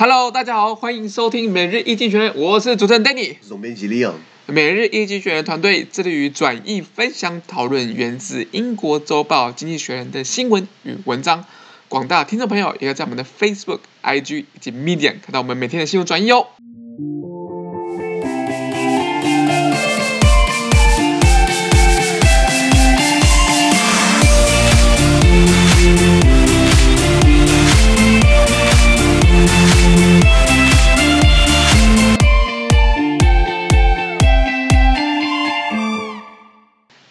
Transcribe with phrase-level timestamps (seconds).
[0.00, 4.14] Hello，大家好，欢迎收听每日一经济学人，我是主持人 Danny，总编辑 Leon。
[4.46, 11.44] 每日一经济学人团队致力于转译、分享、讨论源自英国周报《经济学人》的新闻与文章。
[11.90, 16.46] 广大听众朋友也可以在我们的 Facebook、IG 以及 Medium 看到我们每天的新闻转译哦。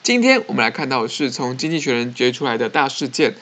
[0.09, 3.35] 今天我们来看到的是从《经济学人》掘出来的大事件，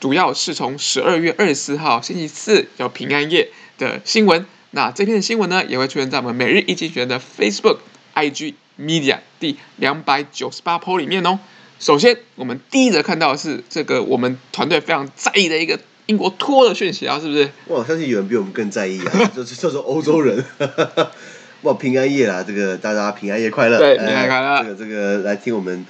[0.00, 4.44] 主要是从十二月二十四号星期四叫平安夜的新闻。
[4.72, 7.78] 那这篇的新闻呢，也会出现在我们每日一经济学人的 Facebook、
[8.16, 11.38] IG、Media 第两百九十八 po 里面哦。
[11.78, 17.48] 首先，我们第一则看到的是这个我们团队非常在意的一个英国脱欧的讯息啊，是不是？
[17.68, 20.44] 哇，相信有人比我们更在意啊， 就是叫做欧洲人。
[21.62, 23.78] 哇，平安夜啦，这个大家平安夜快乐！
[23.78, 24.56] 对，平安夜快乐。
[24.56, 25.86] 呃、这个这个来听我们。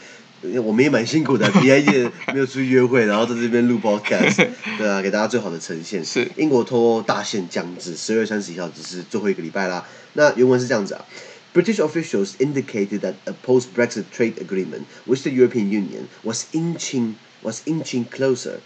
[0.62, 4.46] 我们也蛮辛苦的，平安夜没有出去约会，然后在这边录 podcast，
[4.78, 6.04] 对啊，给大家最好的呈现。
[6.04, 9.88] 是英国脱欧大限将至，十二月三十一号只是最后一个礼拜啦。
[10.14, 11.06] 那原文是这样子啊：
[11.54, 18.06] British officials indicated that a post-Brexit trade agreement with the European Union was inching was inching
[18.06, 18.60] closer.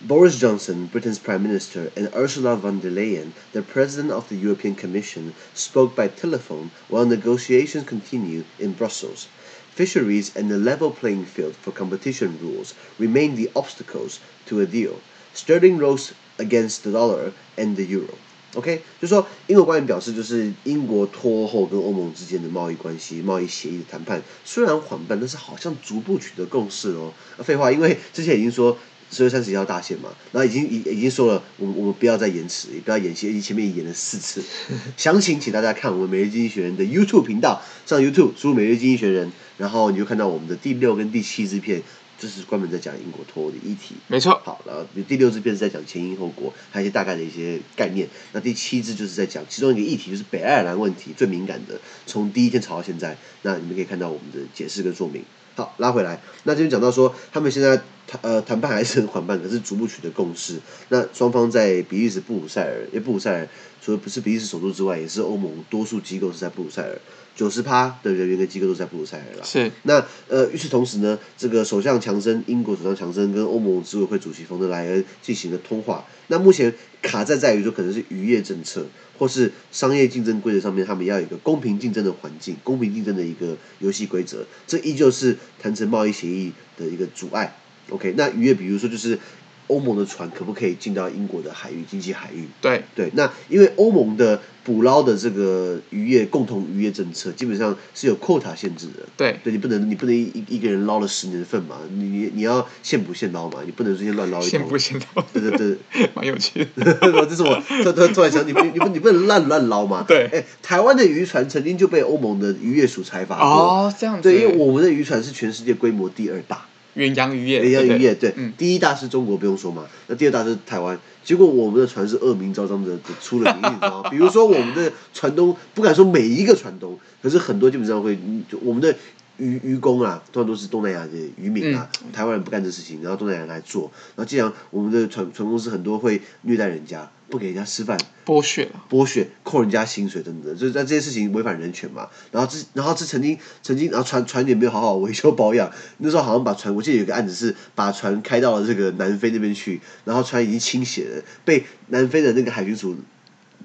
[0.00, 4.76] Boris Johnson, Britain's Prime Minister, and Ursula von der Leyen, the President of the European
[4.76, 9.26] Commission, spoke by telephone while negotiations continue in Brussels.
[9.74, 15.00] Fisheries and the level playing field for competition rules remain the obstacles to a deal.
[15.34, 18.14] Sterling rose against the dollar and the euro.
[18.54, 27.12] OK，就是说英国官员表示，就是英国脱欧后跟欧盟之间的贸易关系、贸易协议的谈判虽然缓慢，但是好像逐步取得共识哦。
[27.38, 28.76] 废话，因为之前已经说。
[29.13, 34.43] 十月三十一号大限嘛，然后已经已已经说了，我们我们不要再延迟，也不要演戏，因为前面演了四次。
[34.97, 41.83] 详情请大家看我们每日经济学人的 YouTube 频道，上 YouTube 输入每日经济学人，然后你就看到我们的第六跟第七支片，
[42.17, 43.95] 就是专门在讲英国脱欧的议题。
[44.07, 44.41] 没错。
[44.43, 48.07] 好，然后第六支片是在讲前因后果，还有一些大概的一些概念。
[48.31, 53.15] 那第七支就是在讲其中一个议题，就是北爱尔兰问题最敏感的，从第一天吵到现在。
[53.43, 55.23] 那你们可以看到我们的解释跟说明。
[55.55, 57.77] 好，拉回来，那这边讲到说，他们现在
[58.07, 60.59] 谈呃谈判还是很缓慢，可是逐步取得共识。
[60.89, 63.47] 那双方在比利时布鲁塞尔，因为布鲁塞尔
[63.83, 66.97] 除了不是比利时首都之外，也是欧盟多数机构是在布鲁塞尔，
[67.35, 69.43] 九十趴的人员跟机构都在布鲁塞尔了。
[69.43, 69.69] 是。
[69.83, 76.05] 那呃，与此同时呢，这个首相强森，英国首相强森跟欧盟执委会主席冯德莱恩进行了通话。
[76.27, 78.85] 那目前卡在在于说，可能是渔业政策。
[79.15, 87.55] 或是商业竞争规则上面，他们要有一个公平竞争的环境，公平竞争的一个游戏规则，这依旧是谈成贸易协议的一个阻碍。
[87.89, 89.19] OK，那渔业比如说就是。
[89.67, 92.47] 欧盟的船可不可以进到英国的海域，经济海域？
[92.61, 99.03] 对对，那因为欧盟的捕捞的这个渔业共同渔业政策，基本上是有 quota 限制的。
[99.17, 104.49] 对，对你不能，你不能一一个人捞了十年份嘛，你你你要现捕现捞嘛，你不能直接乱捞一通。
[104.49, 105.25] 现捕现捞。
[105.33, 106.93] 对对对， 蛮有趣的。
[107.29, 110.05] 这是我突突突然想，你不你不你不能乱乱捞嘛。
[110.07, 110.29] 对。
[110.31, 113.45] 哎，台湾的渔船曾经就被欧盟的渔业署裁罚过。
[113.45, 114.23] 哦，这样子。
[114.23, 116.65] 对，因为我们的渔船是全世界规模第二大。
[116.95, 120.97] 远洋渔业，远洋渔业，对，嗯，第一大是中国，不用说嘛，那第二大是台湾。
[121.23, 124.09] 结果我们的船是恶名昭彰的，出了名，你知道吗？
[124.11, 128.17] 比如说我们的船东，不敢说每一个船东，可是很多基本上会，
[128.49, 128.93] 就我们的
[129.37, 137.09] 渔渔工啊，通常都是东南亚的渔民啊，嗯、台湾人不干这事情，然后东南亚人来做，然后既然我们的船船公司很多会虐待人家。
[137.29, 142.07] 不给人家吃饭，剥削，剥削，扣人家薪水等等，就是在这些事情违反人权嘛。
[142.31, 145.71] 然后这，然后这曾经，曾经，然后船船也没有好好维修保养。
[145.97, 152.95] 那时候好像把船，我记得有个案子是把船开到了这个南非那边去，然后船已经倾斜了，被南非的那个海军署。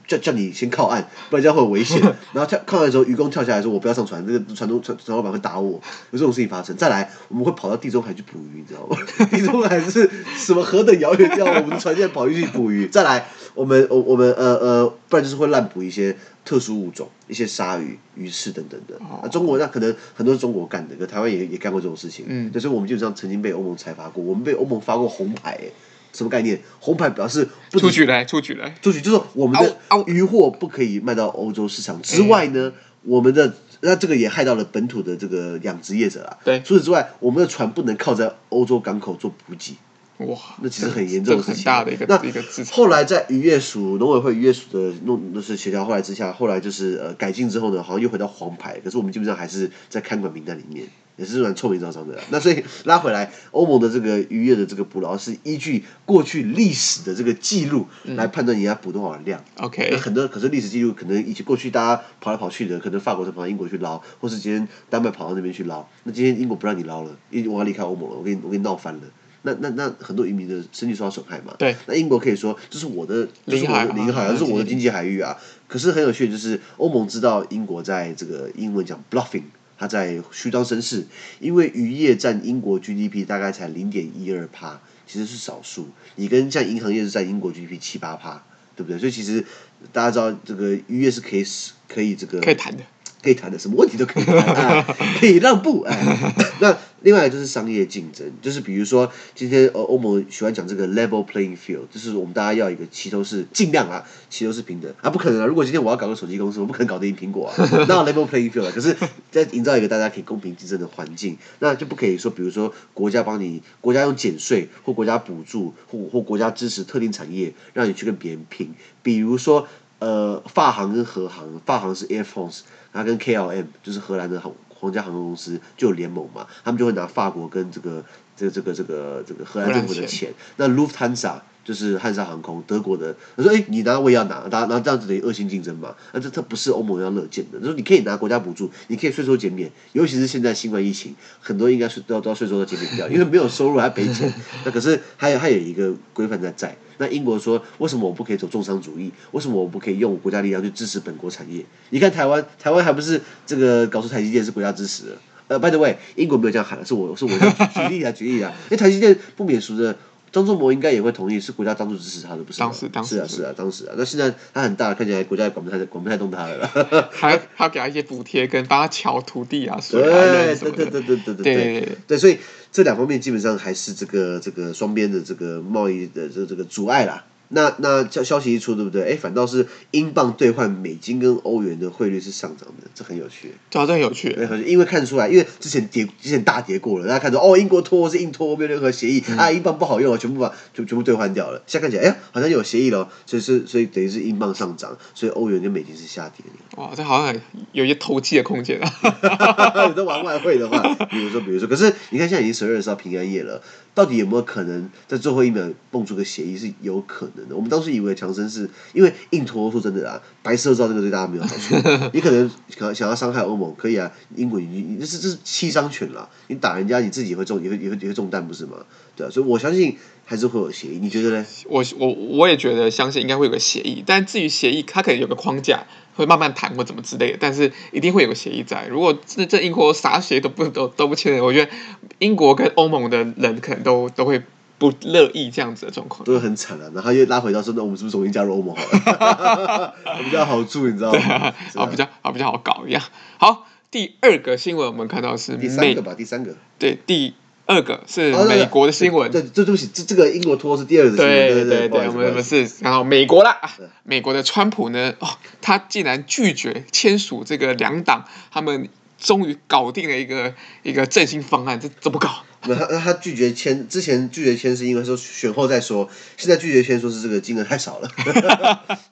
[0.09, 2.01] 叫叫你先靠岸，不然这样会有危险。
[2.33, 5.73] 然后跳靠岸的时候，渔工跳下来说：“我不要上船，这个船东船船老板会打我。”
[6.11, 6.75] 有这种事情发生。
[6.77, 8.97] 再来，我们会跑到地中海去捕鱼，你知道吗？
[9.31, 11.55] 地中海是什么何等遥远地方？
[11.57, 12.89] 我们的船现在跑进去捕鱼。
[12.89, 18.97] 再来，我们我我们呃呃，不然就是会滥捕一些特殊物种，一些鲨鱼、鱼翅等等的。
[19.05, 22.25] 啊，中国那可能很多是中国干的，可台湾也也干过这种事情。
[22.29, 25.73] 嗯，就是我们基本上曾经被欧盟裁罚过，我们被欧盟发过红牌、欸。
[26.13, 26.61] 什么概念？
[26.81, 29.77] 红牌表示不出局来，出局来，出局就是我们的
[30.07, 32.73] 渔获不可以卖到欧洲市场之外呢。
[33.05, 36.37] 我们的那这个也害到了本土的这个养殖业者啊。
[36.45, 39.77] 对，除此之外，我们的船不能靠在欧洲港口做补给。
[40.19, 41.57] 哇，那其实很严重的事情。
[41.57, 42.75] 很大的一个那一个制裁。
[42.75, 50.87] 后来在渔业署、农委会渔业署的弄那是协调后来之下，后来就是呃改进之后呢，好像又回到黄牌，可是我们基本上还是在看管名单里面。
[51.17, 59.43] 也是蛮臭名昭彰的，那所以拉回来，欧盟的这个渔业的这个捕捞是依据过去历史的这个记录来判断人家捕多少量。
[59.57, 69.01] OK，、嗯、那很多可是历史记录可能以前过去大家跑来跑去的，可能法国是跑到英国去捞，或是今天丹麦跑到那边去捞，那今天英国不让你捞了，因为我要离开欧盟了，我给你我给你闹翻了。
[69.43, 71.55] 那那那很多渔民的生计受到损害嘛。
[71.59, 71.77] 对。
[71.87, 75.37] 那英国可以说这是我的领海，领海，这是我的经济海域啊。
[75.67, 79.43] 可是很有趣的就是欧盟知道英国在这个英文讲 bluffing。
[79.81, 81.07] 他在虚张声势，
[81.39, 85.87] 因为渔业占英国 GDP 大概才零点一二趴，其实是少数。
[86.17, 88.43] 你跟像银行业是占英国 GDP 七八趴，
[88.75, 88.99] 对不对？
[88.99, 89.45] 所以其实
[89.93, 91.45] 大家知道这个渔业是可以
[91.87, 92.83] 可以这个可以谈的，
[93.23, 96.35] 可以谈的，什么问题都可以谈，啊、可以让步哎。
[96.59, 96.77] 那
[97.09, 105.47] 另外就是商业竞争，就是比如说今天欧欧盟喜欢讲这个 level playing field，就是我们大家要一个齐头是，尽量啊齐头是平等啊，不可能啊！
[105.47, 107.55] 如果今天我要搞个手机公司，我不可能搞得赢苹果啊，
[107.89, 108.73] 那 level playing field 啊。
[108.75, 108.95] 可是，
[109.31, 118.75] 在营造一个大家可以公平竞争的环境，那就不可以说，比如说国家帮你，国家用减税或国家补助或或国家支持特定产业，让你去跟别人拼。
[119.03, 119.67] 比如说，
[119.99, 122.59] 呃，法航跟荷航，法航是 Air France，
[122.93, 124.53] 它跟 KLM 就是荷兰的航。
[124.79, 128.05] 皇家航空公司就有联盟嘛，他们就会拿法国跟这个
[128.37, 130.33] 这个这个这个这个荷兰政府的钱。
[130.57, 135.95] 那 Lufthansa 就是汉莎航空，德国的，他说哎，你拿我也要拿，拿拿这样子等于恶性竞争嘛？
[136.15, 137.59] 那这这不是欧盟要乐见的。
[137.59, 144.33] 他说你可以拿国家补助，你可以税收减免，尤其是现在新冠疫情，很多应该是都要都要税收都减免掉，因为没有收入还赔钱。
[144.65, 146.75] 那可是还有还有一个规范在在。
[146.97, 149.13] 那英国说，为什么我不可以走重商主义？
[149.33, 151.67] 为什么我不可以用国家力量去支持本国产业？
[151.91, 155.19] 你看台湾，台湾还不是这个搞出台积电是国家支持的？
[155.49, 159.97] 呃，by the way，英国没有这样喊，是我是我举例啊，举例啊，因为台积电不免俗的。
[160.31, 162.67] 张忠谋应该也会同意，是国家当初支持他的，不是吗？
[162.67, 163.95] 当时，当时是啊，是啊，当时啊。
[163.97, 167.11] 那现在他很大，看起来国家也管不太管不太动他了。
[167.13, 172.19] 还还要给他一些补贴，跟帮他瞧土地啊，对对对对对对对对对对。
[172.19, 172.39] 所以
[172.71, 177.25] 这两方面基本上还是这个这个双边的这个贸易的这这个阻碍啦。
[177.51, 179.03] 那那消消息一出，对不对？
[179.13, 183.55] 哎，反倒是英镑兑换美金跟欧元的汇率是上涨的，这很有趣。
[183.71, 184.37] 这很有趣。
[184.67, 191.63] 因为看得出来，因为之前跌，之前大跌过了，大家看到哦，英国脱欧是硬脱欧，没有任何协议，嗯、啊，英镑不好用啊，全部把全全部兑换掉了。
[191.67, 196.83] 现在看起来，哎呀，好像有协议了，所以是所以等于是英镑上涨，所以欧元跟美金是下跌的。
[196.83, 197.41] 哇，这好像
[197.73, 198.93] 有一些投机的空间啊。
[199.89, 203.63] 你都玩外汇的话，比如说比如说，可是你看现在已经十二月十号平安夜了。
[203.95, 207.55] 到底有没有可能在最后一秒蹦出个协议是有可能的？
[207.55, 211.75] 我们当时以为强生是因为硬拖，说真的啊，白色照这个对大家没有好处。
[212.15, 218.79] 你可能想想要伤害欧盟，可以啊，英国你这是这是七伤拳了，你打人家你自己也会中也会也会也会中弹不是吗？
[219.15, 221.47] 对啊，所以我相信还是会有协议，你觉得呢？
[221.69, 225.85] 我我我也觉得相信应该会有个协议，但至于协议，它可能有个框架。
[226.19, 228.89] 会慢慢谈或怎么之类的，但是一定会有个协议在。
[228.89, 231.71] 如果这这英国啥协议都不都都不签，我觉得
[232.19, 234.43] 英国跟欧盟的人可能都都会
[234.79, 236.91] 不乐意这样子的状况，都会很惨啊。
[236.95, 239.95] 然后又拉回到说，那我们是不是重新加入欧盟好了？
[240.25, 241.21] 比较好住，你知道吗？
[241.21, 243.03] 啊，啊，比较啊比较好搞一样。
[243.39, 247.35] 好，第二个新闻我们看到是第三个吧，第三个对第。
[247.71, 253.61] 二个是美国的新闻，哦，对，这对不起，这这个英国脱欧是第二个新闻，对对对，对，我们我们是然后美国啦，
[254.05, 255.29] 美国的川普呢，哦，
[255.61, 262.45] 他竟然拒绝签署这个两党，他们终于搞定了一个一个振兴方案，这怎么搞？
[262.63, 268.11] 那他他拒绝签，之前拒绝签是因为说选后再说，现在拒绝签说是这个金额太少了，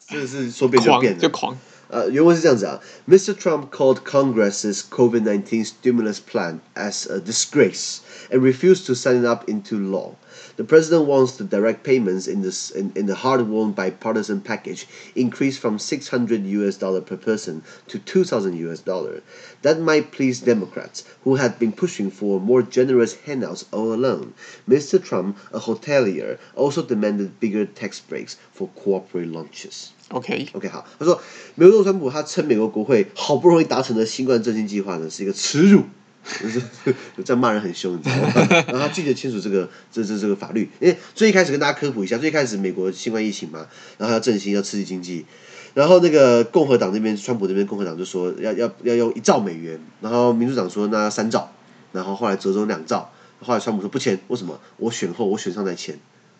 [0.09, 1.57] 真的是说变就变了，就狂。
[1.89, 3.33] 呃，原文是这样子啊，Mr.
[3.35, 9.49] Trump called Congress's COVID-19 stimulus plan as a disgrace and refused to sign it up
[9.49, 10.15] into law.
[10.58, 15.60] The president wants the direct payments in this in, in the hard-won bipartisan package increased
[15.60, 19.22] from 600 US dollar per person to 2,000 US dollar.
[19.62, 24.34] That might please Democrats who had been pushing for more generous handouts all along.
[24.68, 25.04] Mr.
[25.04, 29.92] Trump, a hotelier, also demanded bigger tax breaks for corporate lunches.
[30.10, 31.22] OK OK 好，他说，
[31.56, 35.88] 美国川普他称美国国会好不容易达成的新冠振兴计划呢是一个耻辱，就是
[37.25, 38.33] 这样骂人很凶，你知道吗？
[38.69, 43.67] 然后他拒绝签署这个这这这个法律，因为最一开始跟大家科普一下，最一开始美国新冠疫情嘛，
[43.99, 45.25] 然后要振兴要刺激经济，
[45.75, 51.53] 然后那个共和党那边川普那边共和党就说要要要用一兆美元，然后民主党说那三兆，
[51.93, 54.61] 然后后来折中两兆，后来川普说不签，为什么？
[54.79, 55.99] 我选后我选上再签。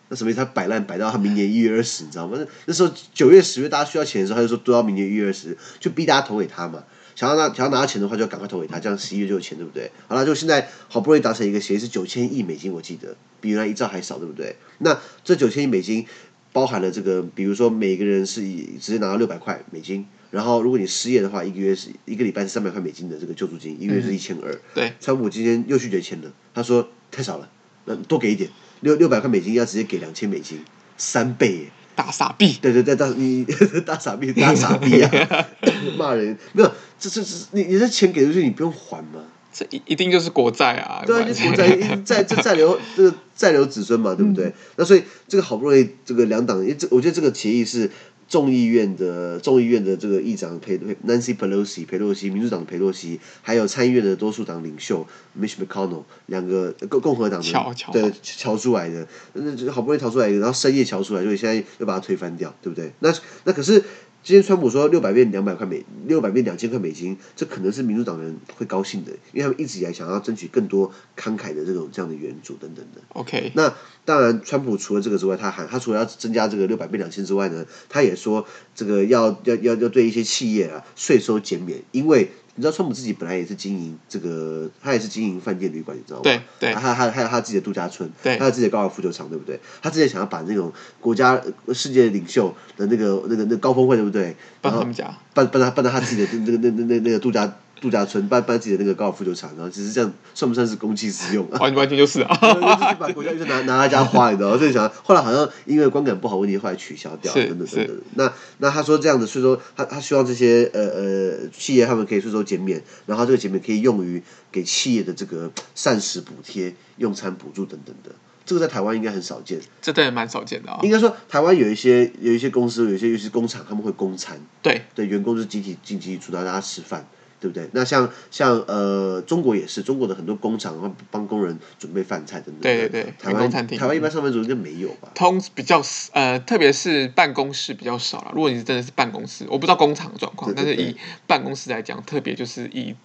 [0.09, 0.37] 那什么意思？
[0.37, 2.37] 他摆烂摆到他明年一月二十，你知道吗？
[2.39, 6.83] 那那时候九月十月大家需要钱的时候，他就说都要明年一月二十，就逼大家投给他嘛。
[7.17, 9.89] 想要拿想要拿到钱的话，就要赶快投给他，这样十一月就有钱，对不对？
[10.07, 14.55] 好了，就现在好不容易达成一个协议，是九千亿美金，我记得比原来一兆还少，对不对？
[14.77, 16.05] 那这九千亿美金
[16.53, 24.55] 包含了这个，比如说每个人是以直接拿到六百块美金，然后如果你失业的话，一个月是一个礼拜是三百块美金的这个救助金，一个月是一千二。
[24.75, 27.49] 对，川普今天又拒绝签了，他说太少了，
[27.85, 28.47] 那多给一点，
[28.81, 30.59] 六六百块美金要直接给两千美金，
[30.97, 31.71] 三倍耶。
[31.97, 32.57] 大傻逼！
[32.61, 33.43] 对对对，大你
[33.85, 35.11] 大傻逼，大傻逼啊！
[35.97, 39.19] 骂人没有，这这这，你你这钱给出去，你不用还吗？
[39.51, 41.03] 这一一定就是国债啊！
[41.05, 41.75] 对啊，就国债，
[42.05, 44.45] 债这债留这个债留子孙嘛，对不对？
[44.45, 47.89] 嗯、那所以这个好不容易这个两党，因为这我觉得这个协议是。
[48.27, 55.07] 众议院的众议院的这个议长佩佩 Nancy Pelosi 佩洛西，民主党的佩洛西，还有参议院的多数党领袖
[55.39, 62.91] Mitch McConnell 两个共共和党的对乔出来的，那好不容易逃出来一个，然后深夜乔出来，所以现在又把它推翻掉，对不对？
[62.99, 63.13] 那
[63.45, 63.83] 那可是。
[64.27, 72.99] 今天川普说六百变两百块美，六百变两千块美金，这可能是民主党人会高兴的，因为他们一直以来想要争取更多慷慨的这种这样的援助等等的。
[73.13, 82.29] OK，那当然，川普除了这个之外，他还他除了要增加这个六百变两千之外呢，他也说这个要要要要对一些企业啊税收减免，因为。
[82.57, 86.23] 你知道川普自己本来也是经营这个，他也是经营饭店旅馆，你知道吗？
[86.23, 86.73] 对对。
[86.73, 89.59] 他他还有他自己的度假村，对，他有自己的高尔夫球场，对不对？
[89.81, 91.39] 他之前想要把那种国家
[91.71, 94.35] 世界领袖的那个那个那个高峰会，对不对？
[94.59, 97.53] 搬他们家，搬搬他办到他自己的那个那那那那个度假。
[97.79, 101.59] 度假村搬搬自己的那个高尔夫球场，然后其实这样算不算是公器私用啊？
[101.59, 104.57] 完 完全就是啊，就是把国家预算拿拿他家花，你知道吗？
[104.57, 107.97] 所以想后来好像因为观感不好问题，后来取消掉，等等等等。
[108.15, 118.11] 那那他说这样的税收，他他希望这些呃呃企业他们可以税收减免，然后这个减免可以用于给企业的这个膳食补贴、用餐补助等等的。
[118.45, 120.85] 这个在台湾应该很少见，这当然蛮少见的啊、哦。
[120.85, 127.05] 应该说台湾有一些有一些公司，有一些尤其是工厂，他们会供餐，对对，员工就是集体进集体出到大家吃饭。
[127.39, 127.69] 对不对？
[127.71, 132.61] 那像像呃，中国也是，中国的很多工厂会帮工人准备饭菜等等。
[132.61, 135.09] 对对对，台湾餐厅，台湾一般上班族应该没有吧？
[135.13, 135.81] 通比较
[136.13, 138.31] 呃，特别是办公室比较少了。
[138.33, 140.95] 如果你是真的是办公室，我不知道工厂的状况，但是以
[141.27, 142.95] 办公室来讲，特别就是以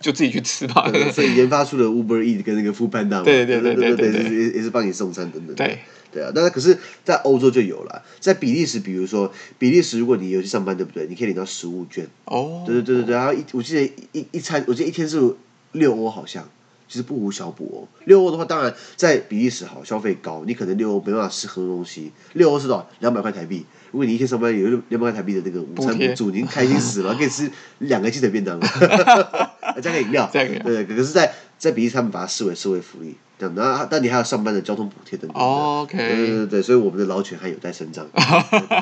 [0.00, 0.90] 就自己去吃吧。
[1.12, 5.54] 所以研发出了 Uber Eats 跟那个 Foodpanda 对对对对对对，也也是帮你送餐等等。
[5.54, 5.78] 对。
[6.10, 11.06] 对啊，但是可是，在欧洲就有了，在比利时，比如说比利时，如果你有去上班，对不对？
[11.06, 12.08] 你可以领到食物券。
[12.24, 12.64] 哦。
[12.66, 15.20] 对对对对对，然后一我记得一一餐，我记得一天是
[15.72, 16.48] 六欧，好像
[16.88, 17.78] 其实不无小补哦。
[18.06, 22.10] 六欧的话，当然在比利时好，消费高，你可能六欧没办法吃很多东西。
[22.32, 22.88] 六欧是多少？
[23.00, 23.66] 两百块台币。
[23.90, 28.58] 如果你一天上班有两百块台币的那个午餐补助，你开心死了，可以吃两个鸡腿便当，
[29.80, 30.28] 加个饮料。
[30.32, 33.16] 对对，可是在在比利时他们把它视为社会福利。
[33.38, 35.40] 这样，那但你还有上班的交通补贴等等的。
[35.40, 35.96] OK。
[35.96, 38.04] 对对对对，所以我们的劳权还有待伸张。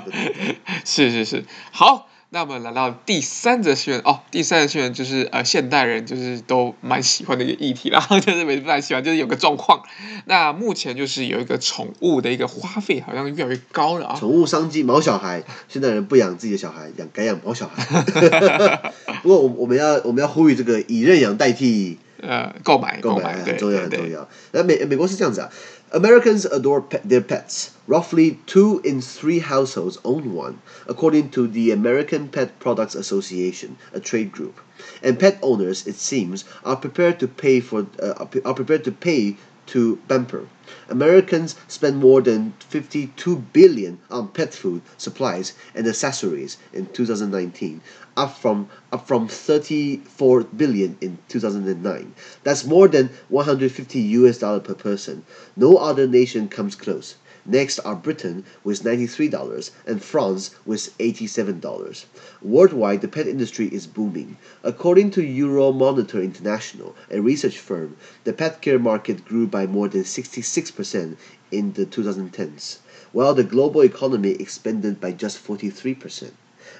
[0.82, 4.20] 是是是，好，那我们来到第三则新闻哦。
[4.32, 9.82] 第三则新闻就是呃，现代人就是都蛮喜欢的一个议题啦， 就是每次蛮喜欢，就是有个状况。
[10.24, 14.16] 那目前就是有一个宠物的一个花费好像越来越高了啊。
[14.18, 18.02] 宠物商机，毛小孩，现代人不养自己的小孩，养改养毛小孩。
[19.22, 21.98] 不过我我们要我们要呼吁这个以认养代替。
[22.25, 24.27] 呃，购买购买很重要很重要。
[24.51, 25.49] 那美美国是这样子啊，
[25.91, 27.69] Americans adore pet, their pets.
[27.87, 33.99] Roughly two in three households own one, according to the American Pet Products Association, a
[33.99, 34.61] trade group.
[35.03, 39.35] And pet owners, it seems, are prepared to pay for uh, are prepared to pay
[39.67, 40.47] to pamper.
[40.89, 47.81] Americans spend more than 52 billion on pet food, supplies, and accessories in 2019,
[48.16, 52.14] up from up from 34 billion in 2009.
[52.44, 55.24] That's more than 150 US dollar per person.
[55.56, 57.16] No other nation comes close.
[57.48, 62.04] Next are Britain with $93 and France with $87.
[62.42, 64.36] Worldwide, the pet industry is booming.
[64.64, 70.02] According to Euromonitor International, a research firm, the pet care market grew by more than
[70.02, 71.16] 66%
[71.52, 72.78] in the 2010s,
[73.12, 76.32] while the global economy expanded by just 43%.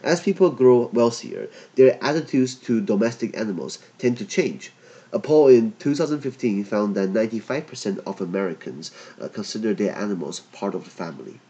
[0.03, 4.73] As people grow wealthier, their attitudes to domestic animals tend to change.
[5.13, 10.85] A poll in 2015 found that 95% of Americans uh, consider their animals part of
[10.85, 11.41] the family.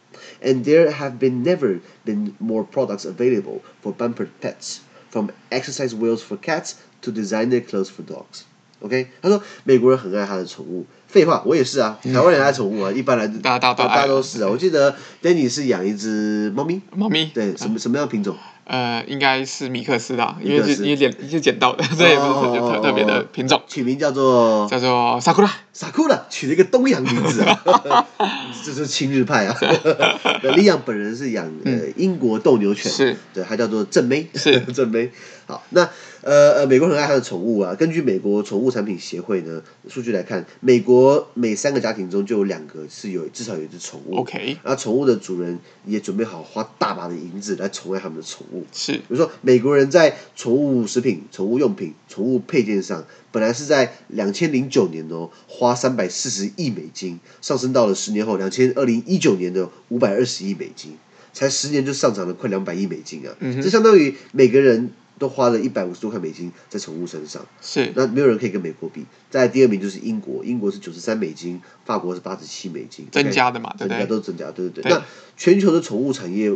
[0.40, 6.22] And there have been never been more products available for pampered pets, from exercise wheels
[6.22, 8.44] for cats to designer clothes for dogs.
[8.80, 10.84] OK，他说美国人很爱他的宠物。
[11.06, 14.48] 废话，我也是啊，台湾人爱宠物啊，一般来大家大家都是啊。
[14.50, 18.36] 我记得 Danny 是养一只猫咪，猫咪，对，什么什么样的品种？
[18.66, 23.62] 呃，应该是米克斯的，因为是因为捡是捡到的， 这也不是特特别的品种。
[23.68, 28.06] 取名叫做叫做萨库拉，萨库拉，取了一个东洋名字啊，
[28.64, 29.56] 这是亲日派啊。
[30.56, 35.10] 李阳本人是养呃英国斗牛犬，是，对，它叫做正妹，是正妹。
[35.46, 35.88] 好，那。
[36.22, 37.72] 呃呃，美国人很爱他的宠物啊。
[37.76, 44.16] 根据美国宠物产品协会呢数据来看，美国每三个家庭中就有两个是有至少有一只宠物。
[44.16, 44.56] OK。
[44.64, 48.55] 那宠物的主人也准备好花大把的银子来宠爱他们的宠物。
[48.72, 48.92] 是。
[48.92, 60.96] 比如说，美国人在宠物食品、宠物用品、宠物配件上，本来是在两千零九年哦，花三百四十亿美金，上升到了十年后两千二零一九年的五百二十亿美金，
[61.32, 63.34] 才十年就上涨了快两百亿美金啊！
[63.40, 63.60] 嗯。
[63.60, 64.90] 这相当于每个人。
[65.18, 69.06] 都花了一百五十多块美金在宠物身上，是那没有人可以跟美国比。
[69.30, 74.92] 在第二名就是英国，英国是九十三美金，法国是八十七美金，增加的嘛，增加都增加，对对对。
[74.92, 75.02] 那
[75.34, 76.52] 全球的宠物产业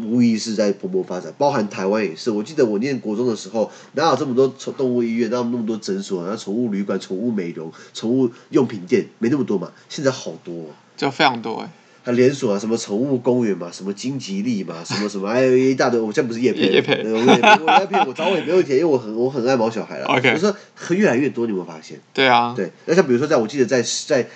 [0.00, 2.30] 无疑是在蓬勃发展，包含台湾也是。
[2.30, 9.72] 我记得我念国中的时候，哪有这么多宠动物医院，哪有那么多诊所，然后宠物旅馆、宠物美容、宠物用品店，没那么多嘛。
[9.88, 10.66] 现在好多，
[10.96, 11.70] 就非常多哎。
[12.12, 16.00] 连锁啊，什么宠物公园嘛，什么金吉利嘛，什么什么，还有一大堆。
[16.00, 20.06] 我现在不是业配，业配，我业配，我找我也没问题，因为我很我很爱毛小孩了。
[20.06, 20.54] OK，我说
[20.90, 22.00] 越来越多，你有没有发现？
[22.14, 22.70] 对啊，对。
[22.86, 24.26] 那像比如说，在我记得在在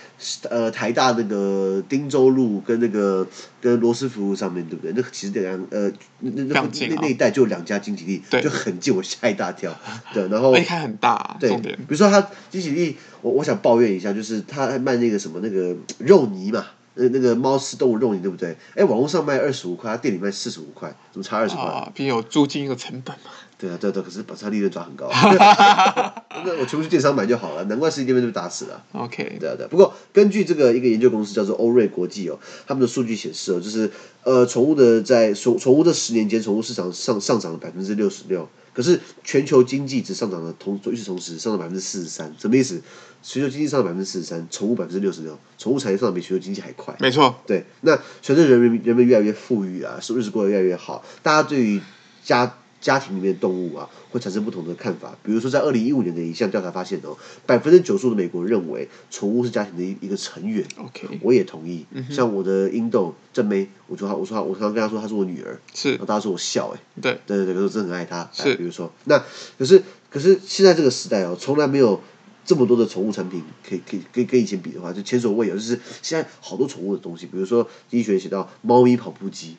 [0.51, 3.27] 呃台大那个汀州路跟那个
[3.61, 4.93] 跟罗斯福路上面对不对？
[4.95, 9.75] 那其实两呃那那那那一带就两家金吉利，就很近，我吓一大跳。
[10.13, 16.67] 对，然后一开很大，对，比如说他金吉利，我我想抱怨一下，就是他卖那个什么那个肉泥嘛。
[16.95, 18.57] 那那个猫吃动物肉你对不对？
[18.75, 21.65] 哎，网络上卖二十五块，他店里卖四十五块，怎么差二十块？
[21.65, 23.31] 啊，毕竟有租金有成本嘛。
[23.63, 25.09] 对啊，对对，可是把他利润抓很高。
[26.45, 28.85] 那我全部去电商买就好了，难怪实体店面就被打死了。
[28.91, 29.37] OK。
[29.39, 33.89] 对啊对，不过根据这个一个研究公司叫做欧瑞国际哦，他们的数据显示哦，就是
[34.25, 38.49] 呃，宠物的在宠宠物的十年间，宠物市场上上涨了百分之六十六。
[38.75, 42.83] 可是全球经济只上涨了同与此同时上涨百分之四十三，什么意思？
[43.23, 46.97] 全球经济上涨百分之四十三，宠物百分之六十六，宠物产业上涨比全球经济还快。
[46.99, 47.65] 没错，对。
[47.83, 51.81] 那随着人民人们越来越富裕啊，日子过得越来越好，大家对于
[52.25, 55.17] 家家庭里面的动物啊，会产生不同的看法。
[55.23, 60.67] 比如说，在二零一五年的一项调查发现哦，百分之九十五的美国人认为宠物是家庭的一一个成员。
[60.77, 61.87] OK，我也同意。
[61.93, 65.59] 嗯、像我的英豆正妹，我说她，我说她，我常常跟她说她是我女儿。
[65.73, 66.81] 是，然后大家说我笑哎。
[67.01, 68.29] 对，对对对，我真的很爱她。
[68.33, 69.23] 是，比如说那，
[69.57, 72.01] 可是可是现在这个时代哦，从来没有
[72.45, 75.55] 这么多的宠物产品可以可以跟跟以前比的话，就前所未有。
[75.55, 79.57] 就是现在好多宠物的东西，比如说经济学写到猫咪跑步机。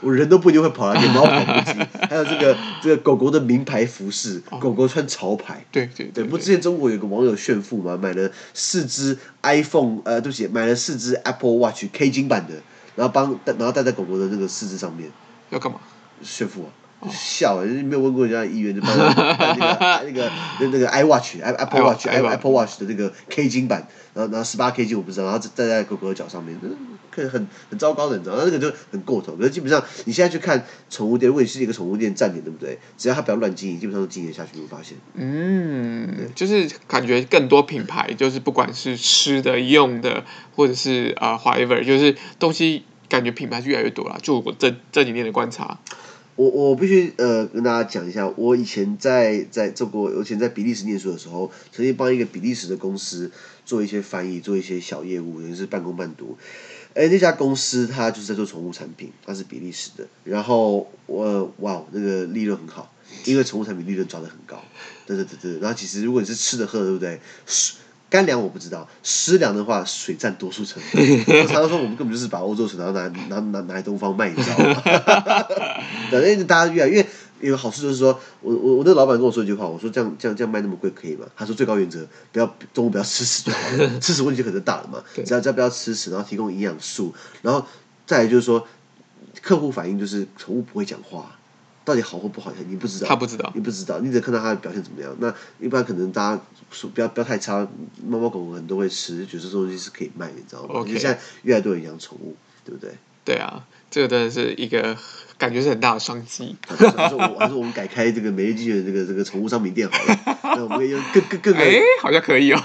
[0.00, 5.64] 我人都不一定会跑来给猫跑步机，还有这个 这个狗狗的名牌服饰，狗狗穿潮牌。
[5.70, 6.24] 对对对。
[6.24, 12.54] 不，之前中国有个网友炫富嘛，买了四只 iPhone，呃，对不起，买了四只 Apple Watch K 金版的，
[12.94, 15.10] 然后帮然后戴在狗狗的那个四肢上面。
[15.50, 15.80] 要干嘛？
[16.22, 16.68] 炫富啊！
[17.10, 20.30] 笑，没有问过人家的意愿，就帮那个那个
[20.60, 26.58] 那那个 iWatch Apple Watch Apple Watch 的那个 K 金版，然后然后十八 K 金我不知道，然后戴在狗狗的脚上面。
[27.08, 29.34] 可很很糟糕的，你知道，那个就很过头。
[29.36, 32.78] 可是基本上，你现在去看宠物店，如果你是一个宠物店站点，对不对？
[32.98, 34.50] 只要它不要乱经营，基本上都经营下去。
[34.52, 44.18] 你会发现，嗯，就是感觉更多品牌，就是不管是吃的、用的，或者是啊、呃、whatever，就是东西感觉品牌是越来越多了。
[44.20, 45.78] 就我这这几年的观察，
[46.36, 53.30] 我我必须呃跟大家讲一下，我以前在在做过，我以前在比利时念书的时候，曾经帮一个比利时的公司
[53.64, 56.36] 做一些翻译，做一些小业务，也是半工半读。
[56.94, 60.06] 哎，那家公司它就是在做宠物产品，它是比利时的。
[60.24, 62.92] 然后我哇，那个利润很好，
[63.24, 64.62] 因为宠物产品利润抓得很高。
[65.06, 67.20] 对对对对，然后其实如果你是吃的喝的，对不对？
[68.08, 71.02] 干粮我不知道，湿粮的话水占多数成分。
[71.42, 74.82] 我常常说我们根本就是把欧洲水然后拿拿拿拿来东方卖，你知道吗？
[76.10, 77.06] 对，因为大家越来越。
[77.42, 81.26] 有好处就是说，我我我那个老板跟我说一句话，我说这样这样这样卖那么贵可以吗？
[81.36, 85.04] 他说最高原则不要中午不要吃屎就好了， 吃屎问题就可能大了嘛。
[85.22, 87.66] 只要只要不要吃屎，然后提供营养素，然后
[88.06, 88.66] 再来就是说，
[89.42, 91.35] 客户反应就是宠物不会讲话，
[91.86, 95.16] 到底好或不好你不知道，他不知道，你不知道，你只看到它的表现怎么样。
[95.20, 97.66] 那一般可能大家说不要不要太差，
[98.04, 100.80] 猫猫狗狗很多会吃，觉得这东西是可以卖，你知道吗？
[100.86, 101.00] 因为 Okay.
[101.00, 102.90] 现在越来越多人养宠物，对不对？
[103.24, 104.96] 对啊，这个真的是一个。
[105.38, 106.56] 感觉是很大的商机。
[106.66, 106.76] 还
[107.08, 110.18] 是我，还是我们改开这个美日精选这个这个宠物商品店好了。
[110.56, 112.60] 那我们可以用更更更哎，好像可以哦。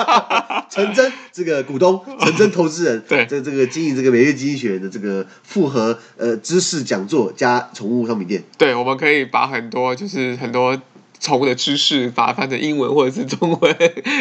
[0.70, 8.42] 陈真这个股东，陈真投资人，对，这这个经营这个美日精选的这个复合呃知识讲座加宠物商品店。
[8.58, 10.80] 对，我们可以把很多就是很多。
[11.24, 13.76] 宠物的知识，把它翻成英文或者是中文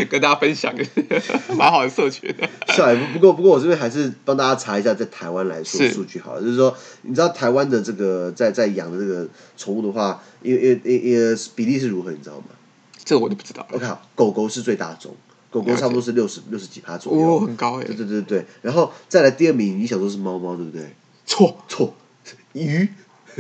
[0.10, 0.74] 跟大家分享，
[1.58, 2.50] 蛮好的社群的。
[2.74, 12.46] 是啊，不过不过我这边还是帮大家查一下，在台湾来说数据好了，就是说，你知道台湾的这个在在养的这个宠物的话，因为因为因为比例是如何，你知道吗？
[13.04, 13.76] 这个我就不知道了。
[13.76, 13.86] OK，
[14.16, 15.13] 狗狗是最大宗，
[15.52, 17.84] 狗狗差不多是六十六十几趴左右，哦，很高哎。
[17.84, 20.96] 对对对对，然后再来第二名，你想说是猫猫对不对？
[21.26, 21.94] 错错，
[22.54, 22.88] 鱼。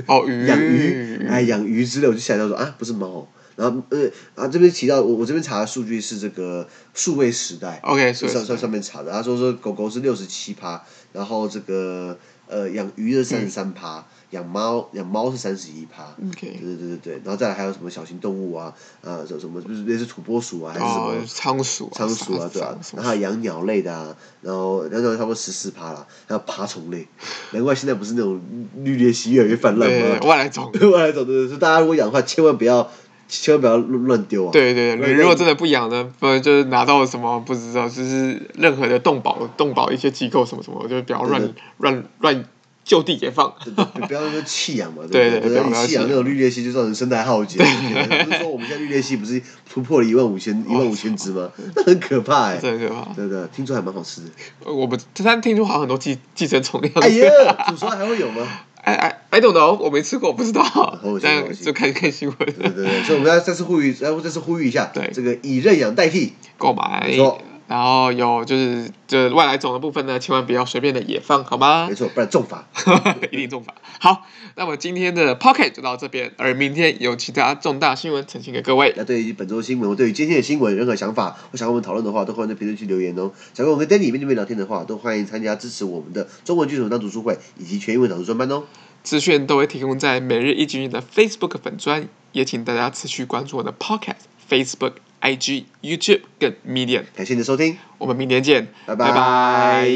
[0.07, 0.47] 哦，鱼。
[0.47, 3.25] 养鱼，哎，养鱼之类，我就想到说啊，不是猫。
[3.55, 13.99] 然后呃啊，这边提到我我这边查的数据是这个数位时代，OK，上上上面查的，他说说狗狗是六十七趴，然后这个呃养鱼的三十三趴。
[13.99, 16.57] 嗯养猫养猫是三十一趴，Okay.
[16.59, 27.07] 对对对对对，然后再来还有什么小型动物啊，呃什什么就是类似土拨鼠啊，还是什么仓鼠仓鼠啊，对啊，然后还养鸟类的啊，然后然后差不多十四趴了，还有爬虫类，
[27.51, 28.41] 难怪现在不是那种
[28.77, 30.19] 绿鬣蜥越来越泛滥吗？
[30.27, 32.89] 外来种， 外来种对对，所以大家如果养的话，千万不要
[33.27, 34.51] 千万不要乱乱丢啊！
[34.51, 42.45] 对对对，你如果真的不养呢，不然就是拿到什么不知道，就是任何的动保动保一些机构什么什么，就不要乱乱乱。
[42.85, 45.63] 就地解放，对对对，不要说弃养嘛， 对不对？
[45.63, 47.57] 你弃养那种绿鬣蜥，就造成生态浩劫。
[47.63, 47.65] 不
[48.33, 51.49] 是说我们现在绿鬣蜥不是突破了一万五千 一万五千只吗？
[51.77, 53.13] 那很可怕哎，很可怕。
[53.13, 54.27] 对对，听说还蛮好吃的。
[54.65, 56.81] 我不，但听说好像很多寄寄生虫。
[56.95, 57.29] 哎呀，
[57.69, 58.45] 煮熟还会有吗？
[58.83, 60.63] 哎哎，I don't know，我没吃过，我不知道。
[61.23, 62.37] 但就看看新闻。
[62.37, 67.09] 对对对，所以我们要再次呼吁，要再次呼吁一下，对这个以认养代替购买。
[67.73, 71.87] 然后有就是这外来种的部分呢，千万不要随便的野放，好吗？
[71.89, 72.67] 没错，不然重罚，
[73.31, 73.73] 一定重罚。
[73.99, 78.93] 好，那么今天的 Pocket 就到这边，而明天有其他重大新闻呈现给各位。
[78.95, 83.31] 那对于本周新闻，或对于今天的新闻，任何想法或想跟我们讨论的话，都欢迎在评论区留言哦。
[83.55, 88.65] 想跟我们 Danny 面对面聊天的话，都欢迎参加支持我们的中文剧场当读书会以及全英文导读专班哦。
[89.01, 94.93] 资讯都会提供在每日一经济的 Facebook 粉专，也请大家持续关注我的 Pocket Facebook。
[95.23, 99.87] I G、YouTube 跟 Medium，感谢你的收听，我们明天见，拜拜。